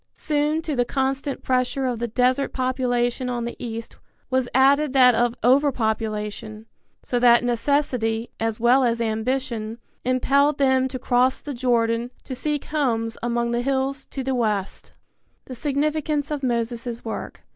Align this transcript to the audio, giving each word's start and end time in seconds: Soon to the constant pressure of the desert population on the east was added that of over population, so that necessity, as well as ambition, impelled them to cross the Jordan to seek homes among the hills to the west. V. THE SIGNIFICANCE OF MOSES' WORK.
Soon 0.15 0.63
to 0.63 0.75
the 0.75 0.83
constant 0.83 1.43
pressure 1.43 1.85
of 1.85 1.99
the 1.99 2.07
desert 2.07 2.53
population 2.53 3.29
on 3.29 3.45
the 3.45 3.55
east 3.63 3.97
was 4.31 4.49
added 4.51 4.93
that 4.93 5.13
of 5.13 5.35
over 5.43 5.71
population, 5.71 6.65
so 7.03 7.19
that 7.19 7.43
necessity, 7.43 8.31
as 8.39 8.59
well 8.59 8.83
as 8.83 8.99
ambition, 8.99 9.77
impelled 10.03 10.57
them 10.57 10.87
to 10.87 10.97
cross 10.97 11.39
the 11.39 11.53
Jordan 11.53 12.09
to 12.23 12.33
seek 12.33 12.65
homes 12.65 13.15
among 13.21 13.51
the 13.51 13.61
hills 13.61 14.07
to 14.07 14.23
the 14.23 14.33
west. 14.33 14.87
V. 14.91 15.49
THE 15.49 15.55
SIGNIFICANCE 15.55 16.31
OF 16.31 16.41
MOSES' 16.41 17.05
WORK. 17.05 17.41